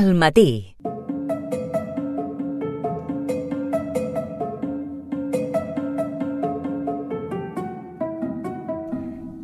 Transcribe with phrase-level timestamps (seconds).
[0.00, 0.76] al matí.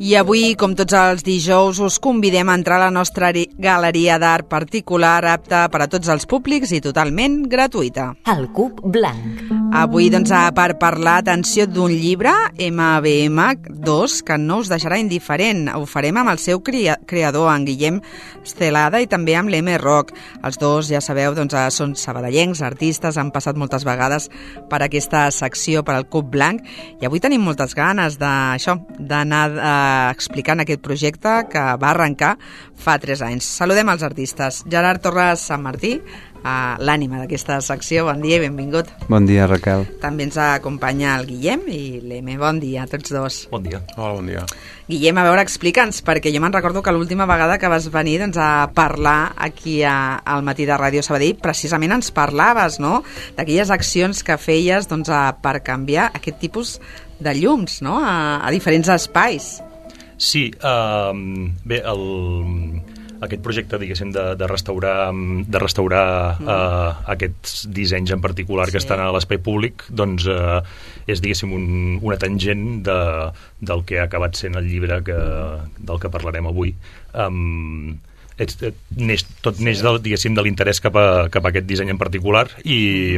[0.07, 4.47] I avui, com tots els dijous, us convidem a entrar a la nostra galeria d'art
[4.47, 8.13] particular apta per a tots els públics i totalment gratuïta.
[8.31, 9.56] El Cub Blanc.
[9.73, 15.67] Avui, doncs, per parlar, atenció, d'un llibre, MBM2, que no us deixarà indiferent.
[15.75, 17.99] Ho farem amb el seu creador, en Guillem
[18.47, 20.13] Stelada, i també amb l'M Rock.
[20.47, 24.29] Els dos, ja sabeu, doncs, són sabadellencs, artistes, han passat moltes vegades
[24.71, 26.63] per aquesta secció, per al Cub Blanc,
[27.01, 29.75] i avui tenim moltes ganes d'això, d'anar a
[30.15, 32.37] explicant aquest projecte que va arrencar
[32.77, 33.51] fa 3 anys.
[33.59, 34.63] Saludem els artistes.
[34.71, 35.97] Gerard Torres Sant Martí,
[36.43, 38.05] a l'ànima d'aquesta secció.
[38.07, 38.89] Bon dia i benvingut.
[39.07, 39.85] Bon dia, Raquel.
[40.01, 42.37] També ens acompanya el Guillem i l'Eme.
[42.41, 43.39] Bon dia a tots dos.
[43.51, 43.81] Bon dia.
[43.95, 44.45] Hola, bon dia.
[44.87, 48.37] Guillem, a veure, explica'ns, perquè jo me'n recordo que l'última vegada que vas venir doncs,
[48.39, 53.01] a parlar aquí a, al matí de Ràdio Sabadell, precisament ens parlaves, no?,
[53.35, 56.77] d'aquelles accions que feies doncs, a, per canviar aquest tipus
[57.19, 59.57] de llums, no?, a, a diferents espais.
[60.17, 61.11] Sí, uh,
[61.67, 62.07] bé, el,
[63.25, 66.07] aquest projecte, diguéssim, de, de restaurar, de restaurar
[66.39, 66.47] mm.
[66.47, 68.75] uh, aquests dissenys en particular sí.
[68.75, 70.59] que estan a l'espai públic, doncs uh,
[71.07, 71.69] és, diguéssim, un,
[72.01, 72.99] una tangent de,
[73.61, 75.17] del que ha acabat sent el llibre que,
[75.77, 76.75] del que parlarem avui.
[77.17, 77.97] Um,
[78.37, 81.91] ets, et, neix, tot neix del, diguéssim, de l'interès cap, a, cap a aquest disseny
[81.93, 83.17] en particular i,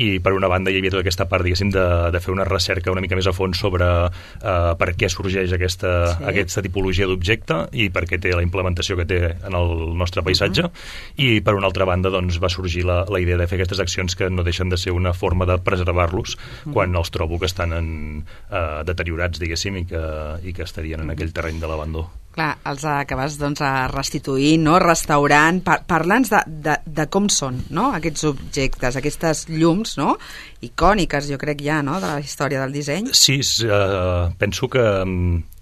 [0.00, 2.92] i per una banda hi havia tota aquesta part diguéssim de, de fer una recerca
[2.94, 6.26] una mica més a fons sobre uh, per què sorgeix aquesta, sí.
[6.32, 10.66] aquesta tipologia d'objecte i per què té la implementació que té en el nostre paisatge
[10.66, 11.28] uh -huh.
[11.28, 14.16] i per una altra banda doncs, va sorgir la, la idea de fer aquestes accions
[14.16, 16.72] que no deixen de ser una forma de preservar-los uh -huh.
[16.72, 20.04] quan els trobo que estan en, uh, deteriorats diguéssim i que,
[20.44, 22.10] i que estarien en aquell terreny de l'abandó.
[22.36, 24.76] Clar, els acabes doncs, a restituir, no?
[24.82, 25.62] restaurant.
[25.64, 27.88] Par Parla'ns de, de, de com són no?
[27.96, 30.18] aquests objectes, aquestes llums no?
[30.66, 31.96] icòniques, jo crec ja, no?
[32.02, 33.08] de la història del disseny.
[33.16, 34.84] Sí, uh, penso que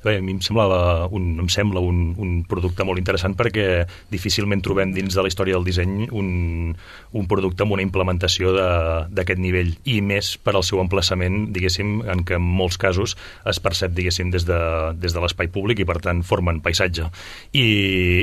[0.05, 4.61] Bé, a mi em sembla, un, em sembla un, un producte molt interessant perquè difícilment
[4.61, 6.75] trobem dins de la història del disseny un,
[7.17, 12.21] un producte amb una implementació d'aquest nivell i més per al seu emplaçament, diguéssim, en
[12.29, 13.17] què en molts casos
[13.49, 14.59] es percep, diguéssim, des de,
[15.01, 17.09] des de l'espai públic i per tant formen paisatge.
[17.57, 17.65] I,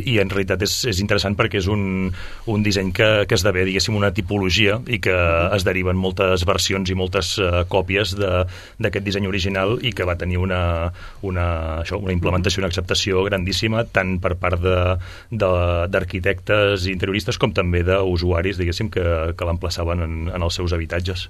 [0.06, 2.12] i en realitat és, és interessant perquè és un,
[2.54, 5.18] un disseny que, que esdevé, diguéssim, una tipologia i que
[5.58, 10.38] es deriven moltes versions i moltes uh, còpies d'aquest disseny original i que va tenir
[10.46, 10.62] una,
[11.26, 11.50] una
[11.82, 14.62] això, una implementació, una acceptació grandíssima tant per part
[15.32, 19.06] d'arquitectes i interioristes com també d'usuaris, diguéssim, que,
[19.38, 21.30] que l'emplaçaven en, en els seus habitatges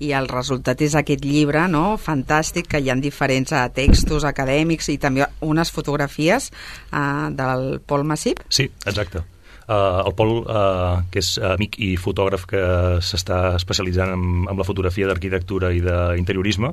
[0.00, 1.96] i el resultat és aquest llibre no?
[2.00, 8.06] fantàstic, que hi ha diferents uh, textos acadèmics i també unes fotografies uh, del Pol
[8.08, 8.40] Massip.
[8.48, 9.22] Sí, exacte.
[9.70, 12.62] Uh, el Pol, uh, que és amic i fotògraf que
[13.06, 16.72] s'està especialitzant en, en la fotografia d'arquitectura i d'interiorisme,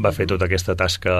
[0.00, 1.14] va fer tota aquesta tasca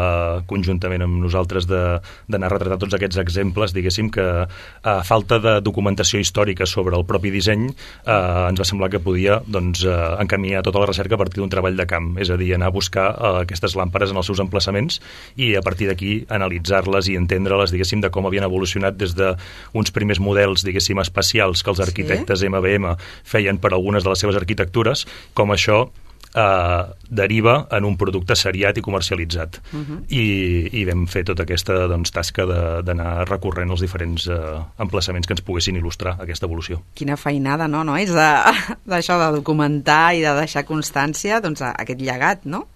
[0.49, 6.21] conjuntament amb nosaltres d'anar a retratar tots aquests exemples, diguéssim que a falta de documentació
[6.23, 10.83] històrica sobre el propi disseny eh, ens va semblar que podia doncs, eh, encaminar tota
[10.83, 13.33] la recerca a partir d'un treball de camp, és a dir, anar a buscar eh,
[13.43, 15.01] aquestes làmperes en els seus emplaçaments
[15.37, 20.21] i a partir d'aquí analitzar-les i entendre-les, diguéssim, de com havien evolucionat des d'uns primers
[20.23, 22.49] models, diguéssim, espacials que els arquitectes sí?
[22.49, 25.87] MBM feien per algunes de les seves arquitectures, com això
[26.35, 29.61] eh, deriva en un producte seriat i comercialitzat.
[29.73, 29.85] Uh mhm.
[29.93, 30.05] -huh.
[30.09, 32.47] I, I vam fer tota aquesta doncs, tasca
[32.83, 36.83] d'anar recorrent els diferents eh, emplaçaments que ens poguessin il·lustrar aquesta evolució.
[36.95, 37.85] Quina feinada, no?
[37.85, 37.97] no?
[37.97, 38.11] És
[38.91, 42.67] d'això de, de documentar i de deixar constància doncs, aquest llegat, no?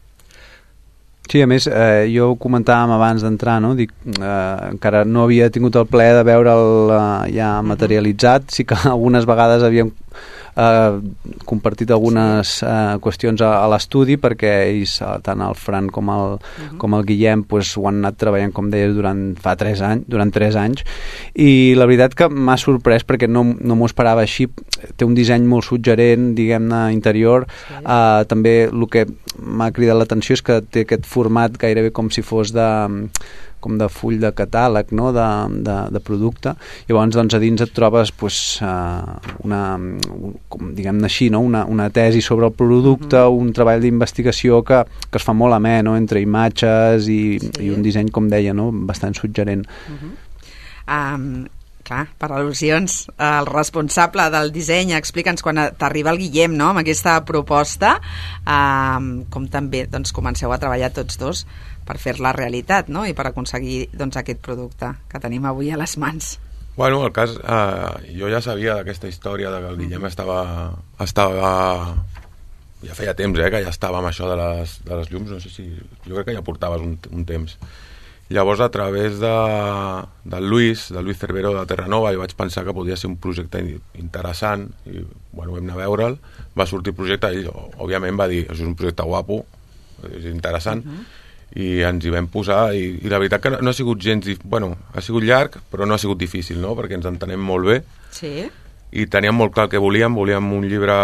[1.31, 3.75] Sí, a més, eh, jo ho comentàvem abans d'entrar, no?
[3.75, 7.69] Dic, eh, encara no havia tingut el plaer de veure'l eh, ja mhm.
[7.73, 9.91] materialitzat, sí que algunes vegades havíem
[10.57, 11.01] eh,
[11.45, 16.37] compartit algunes eh, qüestions a, a l'estudi perquè ells, eh, tant el Fran com el,
[16.37, 16.69] uh mhm.
[16.71, 16.79] -huh.
[16.79, 20.33] com el Guillem pues, ho han anat treballant, com deies, durant fa 3 anys, durant
[20.33, 20.85] 3 anys
[21.35, 24.49] i la veritat que m'ha sorprès perquè no, no m'ho esperava així
[24.97, 27.75] té un disseny molt suggerent, diguem-ne, interior sí.
[27.85, 29.07] eh, també el que
[29.39, 32.67] m'ha cridat l'atenció és que té aquest format gairebé com si fos de
[33.67, 35.11] com de full de catàleg no?
[35.17, 35.27] de,
[35.67, 36.55] de, de producte
[36.89, 39.63] llavors doncs a dins et trobes pues, uh, una,
[40.53, 41.43] com diguem-ne així no?
[41.45, 44.79] una, una tesi sobre el producte mm un treball d'investigació que,
[45.11, 45.97] que es fa molt amè no?
[45.99, 47.51] entre imatges i, sí.
[47.67, 48.71] i un disseny com deia no?
[48.89, 50.15] bastant suggerent mm -hmm.
[50.97, 51.47] um,
[51.87, 57.21] clar, per al·lusions, el responsable del disseny, explica'ns quan t'arriba el Guillem no, amb aquesta
[57.29, 57.97] proposta,
[58.43, 61.47] eh, com també doncs, comenceu a treballar tots dos
[61.87, 63.07] per fer-la realitat no?
[63.07, 66.37] i per aconseguir doncs, aquest producte que tenim avui a les mans.
[66.77, 70.41] Bueno, el cas, eh, jo ja sabia d'aquesta història de que el Guillem estava,
[71.01, 71.51] estava
[72.85, 75.41] ja feia temps eh, que ja estava amb això de les, de les llums, no
[75.41, 75.71] sé si...
[76.05, 77.57] Jo crec que ja portaves un, un temps.
[78.29, 79.35] Llavors, a través de,
[80.25, 83.63] del Luis, del Luis Cervero de Terranova, jo vaig pensar que podia ser un projecte
[83.95, 86.19] interessant i, bueno, vam anar a veure'l,
[86.59, 89.45] va sortir el projecte i ell, òbviament, va dir, això és un projecte guapo,
[90.11, 91.07] és interessant, uh -huh.
[91.55, 94.27] I ens hi vam posar i, i la veritat que no, no ha sigut gens...
[94.45, 97.81] Bueno, ha sigut llarg, però no ha sigut difícil, no?, perquè ens entenem molt bé.
[98.13, 98.49] Sí.
[98.93, 100.97] I teníem molt clar que volíem, volíem un llibre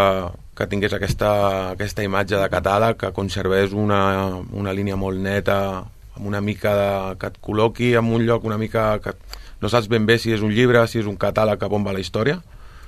[0.57, 1.33] que tingués aquesta,
[1.73, 5.59] aquesta imatge de catàleg, que conservés una, una línia molt neta,
[6.13, 6.91] amb una mica de,
[7.21, 9.15] que et col·loqui en un lloc una mica que
[9.63, 11.95] no saps ben bé si és un llibre, si és un catàleg cap on va
[11.97, 12.43] la història,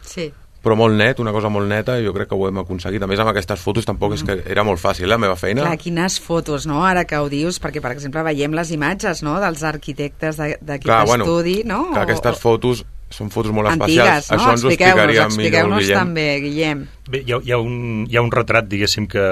[0.04, 0.32] Sí.
[0.64, 3.02] Però molt net, una cosa molt neta, i jo crec que ho hem aconseguit.
[3.04, 5.62] A més, amb aquestes fotos tampoc és que era molt fàcil, la meva feina.
[5.66, 9.36] Clar, quines fotos, no?, ara que ho dius, perquè, per exemple, veiem les imatges, no?,
[9.44, 11.90] dels arquitectes de- d'aquest bueno, estudi, no?
[11.92, 12.84] que aquestes fotos
[13.14, 14.30] són fotos molt Antigues, especials.
[14.30, 14.36] no?
[14.36, 15.98] Això ens ho explicaria millor el expliqueu-nos Guillem.
[15.98, 16.86] també, Guillem.
[17.06, 19.22] Bé, hi ha, hi, ha un, hi ha un retrat, diguéssim, que,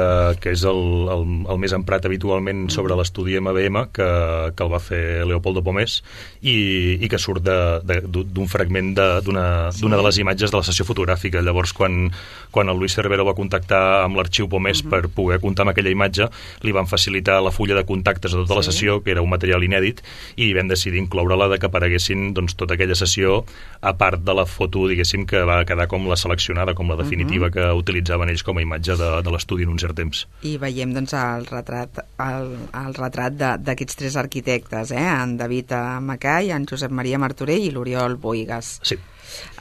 [0.42, 4.08] que és el, el, el més emprat habitualment sobre l'estudi MBM, que,
[4.54, 6.02] que el va fer Leopoldo Pomés,
[6.42, 9.88] i, i que surt de- de- d'un fragment de- d'una sí.
[9.88, 11.40] de les imatges de la sessió fotogràfica.
[11.40, 12.10] Llavors, quan,
[12.50, 14.90] quan el Luis Cervero va contactar amb l'arxiu Pomés uh -huh.
[14.90, 16.28] per poder comptar amb aquella imatge,
[16.60, 18.56] li van facilitar la fulla de contactes de tota sí.
[18.58, 20.02] la sessió, que era un material inèdit,
[20.36, 23.46] i vam decidir incloure-la de que apareguessin doncs, tota aquella sessió,
[23.82, 27.46] a part de la foto, diguéssim, que va quedar com la seleccionada, com la definitiva
[27.46, 27.52] uh -huh.
[27.52, 30.26] que utilitzaven ells com a imatge de, de l'estudi en un cert temps.
[30.42, 32.56] I veiem doncs, el retrat, el,
[32.86, 35.08] el retrat de- d'aquests tres arquitectes, eh?
[35.22, 38.78] en David eh, Macai, en Josep Maria Martorell i l'Oriol Boigas.
[38.82, 38.96] Sí.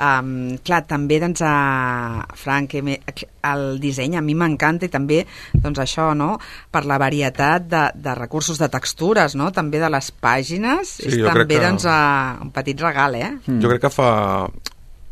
[0.02, 5.22] Um, clar, també doncs, a Frank, el disseny a mi m'encanta i també
[5.54, 6.36] doncs, això, no?
[6.72, 9.52] per la varietat de, de recursos de textures, no?
[9.52, 13.32] també de les pàgines, Sí, és també que- doncs, a, un petit regal, eh?
[13.48, 14.12] Jo crec que fa...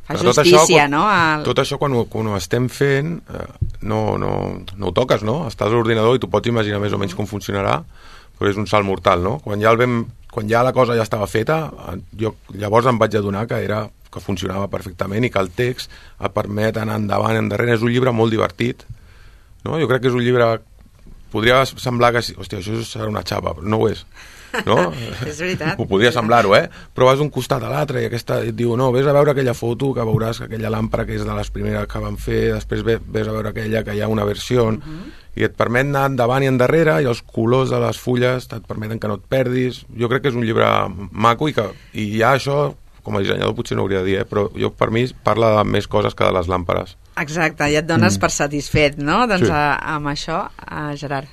[0.09, 1.03] Fa tot justícia, quan, no?
[1.05, 1.43] Al...
[1.45, 3.43] Tot això, quan ho, quan ho estem fent, eh,
[3.85, 4.31] no, no,
[4.73, 5.43] no ho toques, no?
[5.51, 7.75] Estàs a l'ordinador i tu pots imaginar més o menys com funcionarà,
[8.39, 9.35] però és un salt mortal, no?
[9.43, 9.99] Quan ja, el vam,
[10.33, 11.59] quan ja la cosa ja estava feta,
[11.91, 13.83] eh, jo llavors em vaig adonar que era
[14.13, 17.77] que funcionava perfectament i que el text et permet anar endavant, endarrere.
[17.77, 18.85] És un llibre molt divertit,
[19.65, 19.77] no?
[19.79, 20.57] Jo crec que és un llibre...
[21.29, 22.23] Podria semblar que...
[22.41, 24.05] Hòstia, això serà una xapa, però no ho és.
[24.65, 24.77] No?
[25.29, 25.77] És veritat.
[25.77, 26.65] Ho podria semblar-ho, eh?
[26.95, 29.55] Però vas d'un costat a l'altre i aquesta et diu, no, vés a veure aquella
[29.57, 32.81] foto que veuràs que aquella làmpara que és de les primeres que van fer, després
[32.83, 34.99] vés a veure aquella que hi ha una versió uh -huh.
[35.35, 38.99] i et permet anar endavant i endarrere i els colors de les fulles et permeten
[38.99, 39.85] que no et perdis.
[39.97, 40.65] Jo crec que és un llibre
[41.11, 42.73] maco i que i ja això
[43.03, 44.25] com a dissenyador potser no hauria de dir, eh?
[44.29, 46.95] però jo per mi parla de més coses que de les làmpares.
[47.19, 48.21] Exacte, i et dones mm.
[48.21, 49.25] per satisfet, no?
[49.27, 49.51] Doncs Sí.
[49.53, 51.27] a, amb això, a Gerard.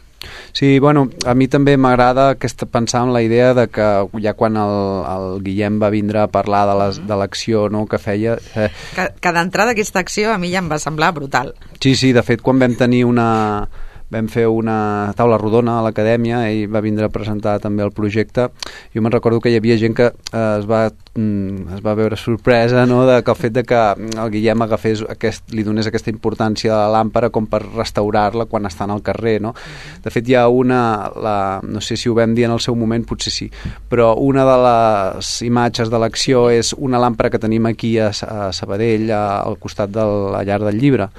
[0.56, 3.84] Sí, bueno, a mi també m'agrada aquesta, pensar en la idea de que
[4.24, 4.72] ja quan el,
[5.12, 8.38] el Guillem va vindre a parlar de les- de l'acció no, que feia...
[8.56, 11.54] Eh, Que, que d'entrada aquesta acció a mi ja em va semblar brutal.
[11.80, 13.68] sí, sí, de fet, quan vam tenir una
[14.10, 18.48] vam fer una taula rodona a l'acadèmia i va vindre a presentar també el projecte.
[18.94, 22.16] Jo me'n recordo que hi havia gent que eh, es, va, mm, es va veure
[22.16, 26.12] sorpresa no, de que el fet de que el Guillem agafés aquest, li donés aquesta
[26.12, 29.54] importància a la làmpara com per restaurar-la quan està en el carrer no?
[30.04, 30.80] de fet hi ha una
[31.22, 33.50] la, no sé si ho vam dir en el seu moment, potser sí
[33.90, 38.52] però una de les imatges de l'acció és una làmpara que tenim aquí a, a
[38.54, 41.10] Sabadell a, al costat de la llar del llibre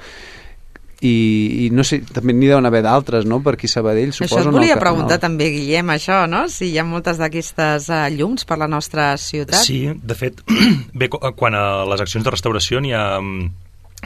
[1.00, 4.34] i, i no sé, també n'hi deuen haver d'altres, no?, per aquí a Sabadell, suposo.
[4.40, 5.24] això et no, volia que- preguntar no.
[5.28, 6.48] també, Guillem, això, no?
[6.50, 9.62] Si hi ha moltes d'aquestes uh, llums per la nostra ciutat.
[9.62, 10.42] Sí, de fet,
[10.98, 13.48] bé, qu- quan a les accions de restauració n'hi ha mm,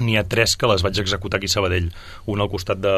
[0.04, 1.90] n'hi ha tres que les vaig executar aquí a Sabadell.
[2.32, 2.92] Una al costat de,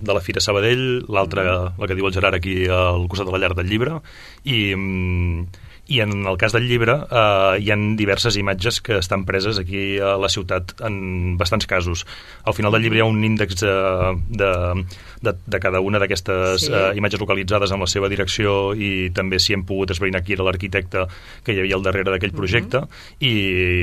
[0.00, 1.46] de la Fira Sabadell, l'altra,
[1.78, 3.96] la que diu el Gerard, aquí al costat de la llar del llibre,
[4.44, 5.46] i, mm,
[5.88, 9.98] i en el cas del llibre eh, hi han diverses imatges que estan preses aquí
[10.02, 12.04] a la ciutat en bastants casos.
[12.44, 13.74] Al final del llibre hi ha un índex de,
[14.28, 14.50] de,
[15.22, 16.72] de, de cada una d'aquestes Sí.
[16.72, 20.44] eh, imatges localitzades amb la seva direcció i també si hem pogut esbrinar qui era
[20.46, 21.04] l'arquitecte
[21.44, 22.80] que hi havia al darrere d'aquell projecte
[23.20, 23.34] i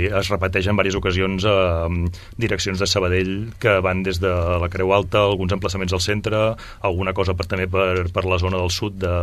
[0.09, 4.91] es repeteix en diverses ocasions eh, direccions de Sabadell que van des de la Creu
[4.93, 8.97] Alta, alguns emplaçaments al centre, alguna cosa per, també per, per la zona del sud
[8.99, 9.13] de,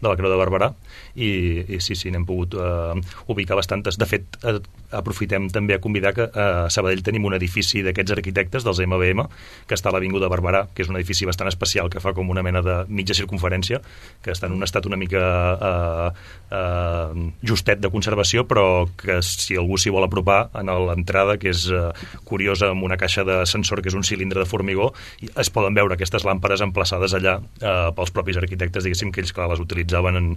[0.00, 0.72] de la Creu de Barberà
[1.14, 1.30] i,
[1.76, 3.98] i sí, sí, n'hem pogut eh, ubicar bastantes.
[4.00, 4.58] De fet, eh,
[4.94, 9.26] aprofitem també a convidar que eh, a Sabadell tenim un edifici d'aquests arquitectes, dels MBM,
[9.68, 12.42] que està a l'Avinguda Barberà, que és un edifici bastant especial, que fa com una
[12.42, 13.80] mena de mitja circunferència,
[14.22, 15.22] que està en un estat una mica
[15.54, 16.08] eh,
[16.50, 21.66] eh, justet de conservació, però que si algú s'hi vol apropar, en l'entrada, que és
[21.70, 21.90] eh,
[22.24, 25.96] curiosa, amb una caixa de sensor que és un cilindre de formigó, es poden veure
[25.96, 30.30] aquestes làmperes emplaçades allà eh, pels propis arquitectes, diguéssim, que ells, clar, les utilitzaven en,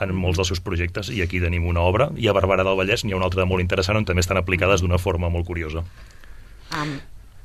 [0.00, 2.76] en molts dels seus projectes, i aquí aquí tenim una obra, i a Barberà del
[2.82, 5.86] Vallès n'hi ha una altra molt interessant on també estan aplicades d'una forma molt curiosa.
[6.74, 6.98] Um,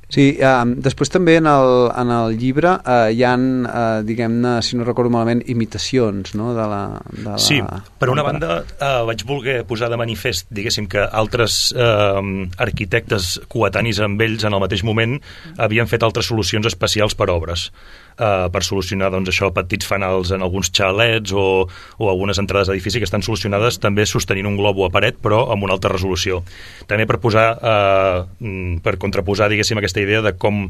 [0.06, 4.78] Sí, eh, després també en el, en el llibre eh, hi han, eh, diguem-ne, si
[4.78, 6.82] no recordo malament, imitacions, no?, de la...
[7.10, 7.58] De la sí,
[7.98, 12.22] per una banda eh, vaig voler posar de manifest, diguéssim, que altres eh,
[12.68, 15.18] arquitectes coetanis amb ells en el mateix moment
[15.58, 17.72] havien fet altres solucions especials per obres
[18.18, 21.66] eh, per solucionar doncs, això, petits fanals en alguns xalets o,
[21.98, 25.66] o algunes entrades d'edifici que estan solucionades també sostenint un globo a paret però amb
[25.66, 26.42] una alta resolució.
[26.90, 30.66] També per posar eh, mm, per contraposar diguéssim aquesta idea de com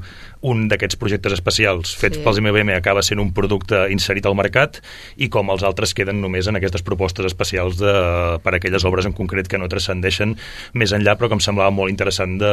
[0.47, 2.25] un d'aquests projectes especials fets sí.
[2.25, 4.81] pels MBM acaba sent un producte inserit al mercat
[5.17, 7.95] i com els altres queden només en aquestes propostes especials de,
[8.43, 10.37] per a aquelles obres en concret que no transcendeixen
[10.75, 12.53] més enllà però que em semblava molt interessant de,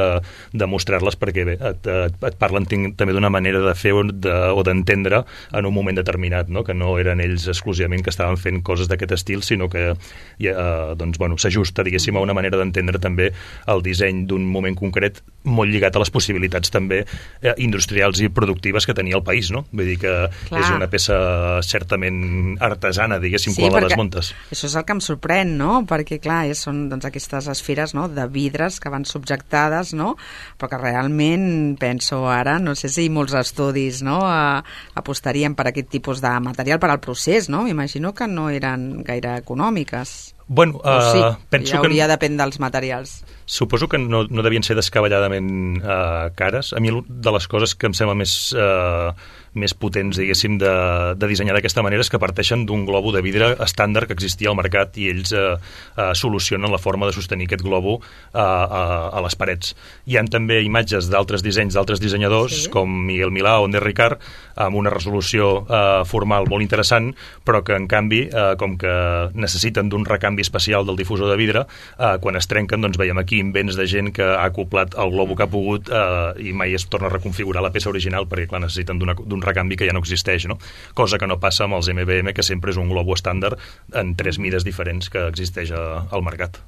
[0.54, 4.04] de mostrar-les perquè bé, et, et, et parlen tinc, també d'una manera de fer o
[4.04, 6.64] d'entendre entendre en un moment determinat, no?
[6.64, 10.54] que no eren ells exclusivament que estaven fent coses d'aquest estil, sinó que eh,
[11.00, 13.32] doncs, bueno, s'ajusta, diguéssim, a una manera d'entendre també
[13.72, 18.88] el disseny d'un moment concret molt lligat a les possibilitats també eh, industrials i productives
[18.88, 19.66] que tenia el país, no?
[19.72, 20.14] Vull dir que
[20.50, 20.62] Clar.
[20.62, 21.18] és una peça
[21.66, 24.34] certament artesana, diguéssim, sí, quan la desmuntes.
[24.54, 25.82] Això és el que em sorprèn, no?
[25.90, 28.08] Perquè, clar, és, són doncs, aquestes esferes no?
[28.12, 30.14] de vidres que van subjectades, no?
[30.60, 34.20] Però que realment penso ara, no sé si molts estudis no?
[34.24, 34.64] A,
[35.00, 37.64] apostarien per aquest tipus de material per al procés, no?
[37.68, 40.34] M'imagino que no eren gaire econòmiques.
[40.48, 42.16] Bueno, uh, sí, penso ja hauria que...
[42.16, 43.22] depèn dels materials.
[43.46, 46.74] Suposo que no, no devien ser descabelladament uh, cares.
[46.76, 48.36] A mi de les coses que em sembla més...
[48.54, 49.16] Uh,
[49.60, 50.72] més potents, diguéssim, de,
[51.20, 54.58] de dissenyar d'aquesta manera és que parteixen d'un globo de vidre estàndard que existia al
[54.58, 59.24] mercat i ells eh, eh, solucionen la forma de sostenir aquest globo eh, a, a
[59.26, 59.76] les parets.
[60.10, 62.72] Hi han també imatges d'altres dissenys d'altres dissenyadors, sí.
[62.74, 64.22] com Miguel Milà o Ender Ricard,
[64.56, 67.12] amb una resolució eh, formal molt interessant,
[67.46, 68.94] però que, en canvi, eh, com que
[69.34, 71.66] necessiten d'un recanvi especial del difusor de vidre,
[71.98, 75.38] eh, quan es trenquen, doncs veiem aquí invents de gent que ha acoplat el globo
[75.38, 78.64] que ha pogut eh, i mai es torna a reconfigurar la peça original, perquè, clar,
[78.66, 80.60] necessiten d'un recanvi que ja no existeix, no?
[80.98, 83.60] Cosa que no passa amb els MBM, que sempre és un globo estàndard
[83.94, 86.62] en tres mides diferents que existeix a, al mercat.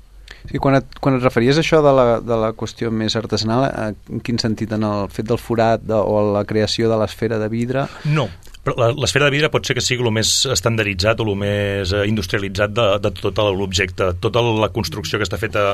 [0.46, 3.66] Sí, quan, et, quan et referies a això de la, de la qüestió més artesanal,
[3.70, 4.74] eh, en quin sentit?
[4.78, 7.88] En el fet del forat de, o la creació de l'esfera de vidre?
[8.14, 8.28] No,
[8.66, 12.06] però l'esfera de vidre pot ser que sigui el més estandarditzat o el més eh,
[12.10, 14.10] industrialitzat de, de tot l'objecte.
[14.22, 15.74] Tota la construcció que està feta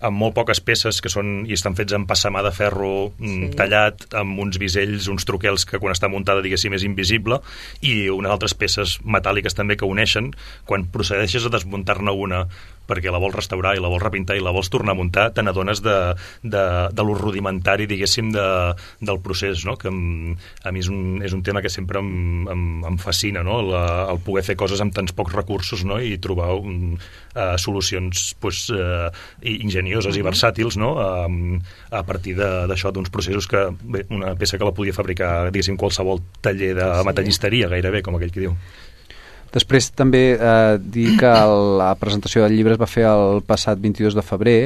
[0.00, 3.50] amb molt poques peces que són i estan fets amb passamà de ferro mm, sí.
[3.58, 7.40] tallat, amb uns bisells, uns truquels que quan està muntada, diguéssim, és invisible,
[7.84, 10.32] i unes altres peces metàl·liques també que uneixen.
[10.68, 12.46] Quan procedeixes a desmuntar-ne una
[12.90, 15.44] perquè la vols restaurar i la vols repintar i la vols tornar a muntar, te
[15.46, 15.96] n'adones de,
[16.42, 18.46] de, de lo rudimentari, diguéssim, de,
[19.00, 19.76] del procés, no?
[19.80, 22.10] que em, a mi és un, és un tema que sempre em,
[22.50, 23.60] em, em fascina, no?
[23.70, 26.00] La, el poder fer coses amb tants pocs recursos no?
[26.02, 26.96] i trobar un,
[27.34, 29.08] uh, solucions pues, uh,
[29.40, 30.20] ingenioses uh -huh.
[30.20, 30.94] i versàtils no?
[30.98, 35.76] um, a partir d'això, d'uns processos que, bé, una peça que la podia fabricar, diguéssim,
[35.76, 37.06] qualsevol taller de sí.
[37.06, 38.56] metallisteria, gairebé, com aquell que diu.
[39.54, 41.32] Després també eh, dir que
[41.80, 44.58] la presentació del llibre es va fer el passat 22 de febrer,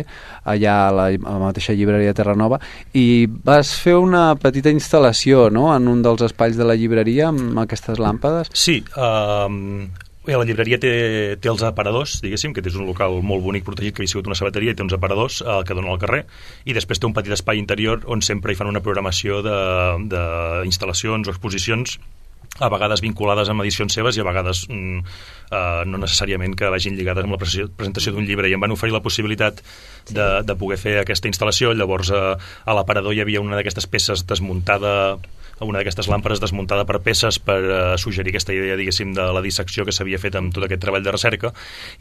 [0.44, 2.60] allà a la, a la mateixa llibreria Terranova,
[2.92, 7.60] i vas fer una petita instal·lació no?, en un dels espais de la llibreria amb
[7.64, 8.52] aquestes làmpades.
[8.54, 8.82] Sí,
[10.24, 10.90] Bé, la llibreria té,
[11.36, 14.38] té els aparadors, diguéssim, que és un local molt bonic protegit que havia sigut una
[14.38, 16.22] sabateria i té uns aparadors eh, que donen al carrer
[16.64, 21.34] i després té un petit espai interior on sempre hi fan una programació d'instal·lacions o
[21.34, 21.98] exposicions
[22.62, 24.98] a vegades vinculades amb edicions seves i a vegades mm,
[25.50, 28.50] eh, no necessàriament que vagin lligades amb la presentació d'un llibre.
[28.50, 29.62] I em van oferir la possibilitat
[30.10, 31.74] de, de poder fer aquesta instal·lació.
[31.74, 35.16] Llavors eh, a l'aparador hi havia una d'aquestes peces desmuntada
[35.62, 39.84] una d'aquestes làmperes desmuntada per peces per uh, suggerir aquesta idea, diguéssim, de la dissecció
[39.86, 41.52] que s'havia fet amb tot aquest treball de recerca.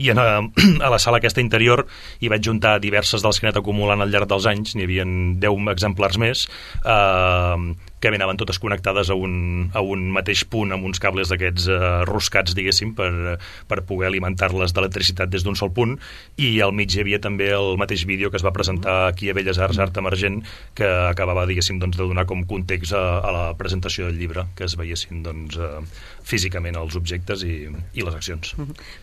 [0.02, 1.86] I en, uh, a la sala aquesta interior
[2.20, 5.06] hi vaig juntar diverses dels que he anat acumulant al llarg dels anys, n'hi havia
[5.06, 6.48] 10 exemplars més.
[6.82, 11.70] Uh, que anaven totes connectades a un, a un mateix punt amb uns cables d'aquests
[11.72, 11.78] eh,
[12.10, 13.38] roscats, diguéssim, per,
[13.70, 15.96] per poder alimentar-les d'electricitat des d'un sol punt
[16.36, 19.38] i al mig hi havia també el mateix vídeo que es va presentar aquí a
[19.38, 20.42] Belles Arts Art Emergent
[20.76, 24.68] que acabava, diguéssim, doncs, de donar com context a, a la presentació del llibre, que
[24.68, 25.80] es veiessin doncs, eh,
[26.28, 28.52] físicament els objectes i, i les accions.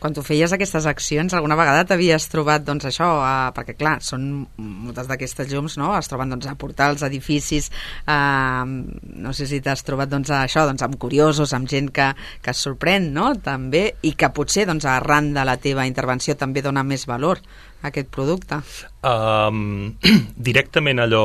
[0.00, 4.28] Quan tu feies aquestes accions, alguna vegada t'havies trobat, doncs, això, eh, perquè, clar, són
[4.60, 7.72] moltes d'aquestes llums, no?, es troben, doncs, a portals, edificis,
[8.04, 8.89] eh,
[9.20, 12.10] no sé si t'has trobat doncs, això, doncs, amb curiosos, amb gent que,
[12.42, 16.64] que es sorprèn, no?, també, i que potser, doncs, arran de la teva intervenció també
[16.64, 17.42] dona més valor
[17.80, 18.60] a aquest producte.
[19.06, 19.96] Um,
[20.50, 21.24] directament allò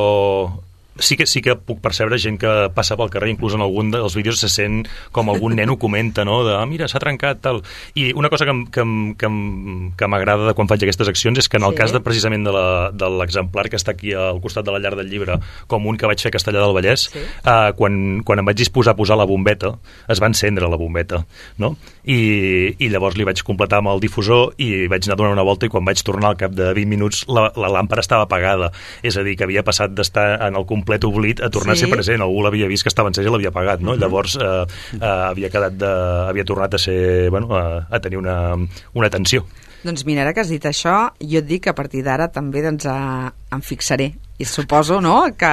[0.97, 4.15] sí que, sí que puc percebre gent que passa pel carrer, inclús en algun dels
[4.15, 6.43] vídeos se sent com algun nen ho comenta, no?
[6.47, 7.61] de, ah, mira, s'ha trencat, tal.
[7.95, 8.83] I una cosa que, que,
[9.19, 9.29] que,
[9.97, 11.79] que m'agrada de quan faig aquestes accions és que en el Sí.
[11.81, 15.39] cas de, precisament de l'exemplar que està aquí al costat de la llar del llibre,
[15.67, 17.19] com un que vaig fer a Castellà del Vallès, Sí.
[17.19, 19.73] eh, quan, quan em vaig disposar a posar la bombeta,
[20.07, 21.25] es va encendre la bombeta,
[21.57, 21.75] no?
[22.05, 25.65] I, i llavors li vaig completar amb el difusor i vaig anar donant una volta
[25.65, 28.71] i quan vaig tornar al cap de 20 minuts la, la làmpara estava apagada.
[29.03, 31.83] És a dir, que havia passat d'estar en el complet oblit a tornar Sí.
[31.83, 32.21] a ser present.
[32.21, 33.95] Algú l'havia vist que estava encès i l'havia apagat, no?
[33.95, 34.65] Llavors eh,
[35.01, 35.93] eh, havia quedat de,
[36.29, 38.55] havia tornat a ser, bueno, a, a tenir una,
[38.93, 39.45] una tensió.
[39.85, 42.63] Doncs mira, ara que has dit això, jo et dic que a partir d'ara també
[42.65, 45.51] doncs, eh, em fixaré i suposo no, que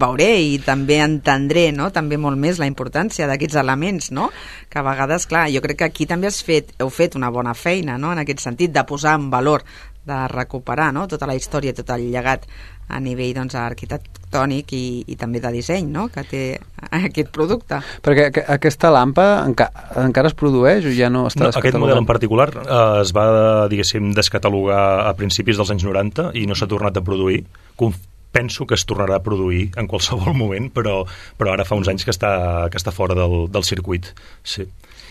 [0.00, 4.30] veuré i també entendré no, també molt més la importància d'aquests elements, no?
[4.70, 7.52] que a vegades, clar, jo crec que aquí també has fet, heu fet una bona
[7.52, 8.12] feina no?
[8.12, 9.64] en aquest sentit, de posar en valor
[10.06, 11.06] de recuperar no?
[11.08, 12.46] tota la història, tot el llegat
[12.92, 16.08] a nivell doncs, arquitectònic i, i també de disseny no?
[16.12, 16.42] que té
[16.90, 17.78] aquest producte.
[18.04, 19.68] Perquè aqu- aquesta lampa enca
[20.02, 23.68] encara es produeix o ja no està No, aquest model en particular eh, es va,
[23.72, 27.44] diguéssim, descatalogar a principis dels anys 90 i no s'ha tornat a produir.
[27.76, 27.96] Conf
[28.32, 31.02] penso que es tornarà a produir en qualsevol moment, però,
[31.36, 34.08] però ara fa uns anys que està, que està fora del, del circuit.
[34.42, 34.64] Sí.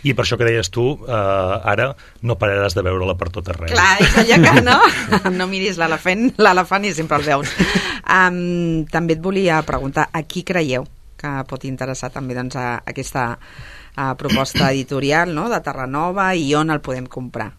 [0.03, 1.91] I per això que deies tu, eh, ara
[2.25, 3.70] no pararàs de veure-la per tot arreu.
[3.74, 4.77] Clar, és allò que no,
[5.39, 7.53] no miris l'elefant, l'elefant i sempre el veus.
[8.05, 10.88] Um, també et volia preguntar, a qui creieu
[11.22, 15.48] que pot interessar també doncs, a, aquesta a, proposta editorial no?
[15.51, 17.51] de Terranova i on el podem comprar?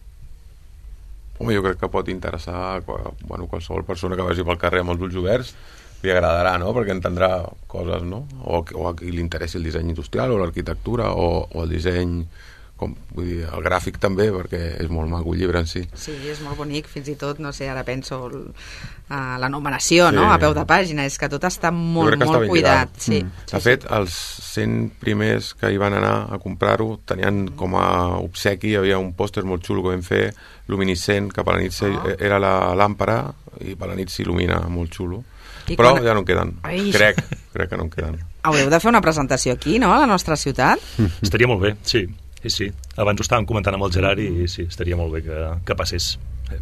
[1.39, 4.93] Home, jo crec que pot interessar a bueno, qualsevol persona que vagi pel carrer amb
[4.93, 5.55] els ulls oberts
[6.03, 7.29] li agradarà, no?, perquè entendrà
[7.71, 11.63] coses, no?, o, o a qui li interessi el disseny industrial o l'arquitectura o, o
[11.63, 12.25] el disseny,
[12.75, 15.85] com, vull dir, el gràfic també, perquè és molt maco el llibre en si.
[15.95, 20.09] Sí, és molt bonic, fins i tot, no sé, ara penso el, uh, la numeració,
[20.09, 20.15] Sí.
[20.17, 22.89] no?, a peu de pàgina, és que tot està molt, molt cuidat.
[22.97, 23.31] Sí, Mm.
[23.45, 24.11] sí, De fet, els
[24.53, 29.13] 100 primers que hi van anar a comprar-ho tenien com a obsequi, hi havia un
[29.13, 30.33] pòster molt xulo que vam fer,
[30.67, 32.15] luminiscent, que per la nit Ah.
[32.19, 35.23] era la làmpara i per la nit s'il·lumina molt xulo.
[35.67, 36.57] I Però quan- ja no en queden.
[36.63, 36.91] Ai.
[36.91, 37.21] Crec,
[37.53, 38.17] crec que no en queden.
[38.43, 40.79] Haureu de fer una presentació aquí, no?, a la nostra ciutat.
[41.21, 42.05] Estaria molt bé, sí.
[42.43, 42.71] Sí, sí.
[42.97, 46.17] Abans ho estàvem comentant amb el Gerard i sí, estaria molt bé que, que passés.
[46.49, 46.57] Sí.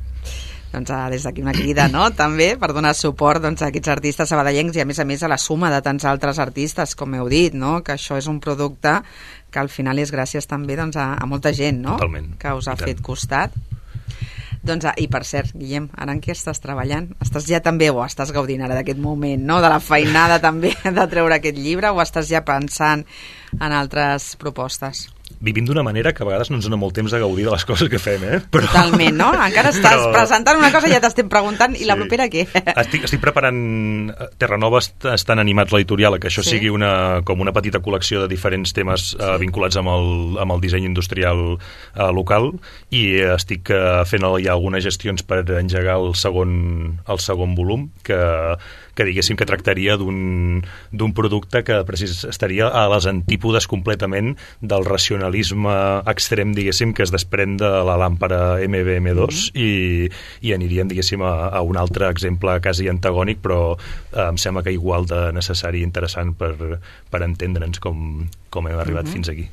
[0.71, 4.29] doncs, eh, des d'aquí una crida, no?, també, per donar suport doncs, a aquests artistes
[4.29, 7.27] sabadellencs i, a més a més, a la suma de tants altres artistes, com heu
[7.27, 9.01] dit, no?, que això és un producte
[9.51, 12.37] que al final és gràcies també doncs, a, a molta gent, no?, Totalment.
[12.39, 12.87] que us ha I tant.
[12.87, 13.51] fet costat.
[14.61, 17.07] Doncs, ah, i per cert, Guillem, ara en què estàs treballant?
[17.25, 21.07] Estàs ja també, o estàs gaudint ara d'aquest moment, no?, de la feinada també de
[21.09, 23.07] treure aquest llibre, o estàs ja pensant
[23.57, 25.07] en altres propostes?
[25.39, 27.63] Vivim d'una manera que a vegades no ens dona molt temps de gaudir de les
[27.65, 28.39] coses que fem, eh?
[28.51, 28.65] Però...
[28.67, 29.29] Totalment, no?
[29.33, 32.47] Encara estàs Però- presentant una cosa i ja t'estem preguntant, i la propera què?
[32.75, 34.11] Estic, estic preparant...
[34.41, 36.49] Terranova est- estan animats l'editorial que això Sí.
[36.49, 36.55] sí.
[36.57, 40.07] sigui una, com una petita col·lecció de diferents temes eh, vinculats amb el,
[40.41, 42.51] amb el disseny industrial eh, local
[42.89, 47.87] i eh, estic eh, fent ja algunes gestions per engegar el segon, el segon volum
[48.03, 48.17] que,
[48.95, 55.75] que diguéssim que tractaria d'un producte que precis estaria a les antípodes completament del racionalisme
[56.11, 59.71] extrem, diguéssim, que es desprèn de la làmpara MBM2 i,
[60.41, 64.75] i aniríem, diguéssim, a, a un altre exemple quasi antagònic, però eh, em sembla que
[64.75, 66.53] igual de necessari i interessant per,
[67.11, 69.47] per entendre'ns com, com hem arribat fins aquí.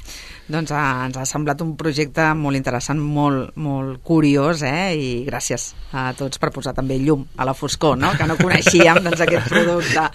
[0.48, 4.94] Doncs ah, ens ha semblat un projecte molt interessant, molt, molt curiós, eh?
[4.96, 8.14] i gràcies a tots per posar també llum a la foscor, no?
[8.16, 10.08] que no coneixíem doncs, aquest producte.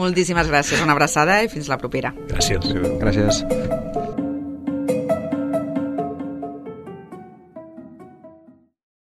[0.00, 2.14] Moltíssimes gràcies, una abraçada i fins la propera.
[2.32, 2.72] Gràcies.
[3.04, 3.44] Gràcies.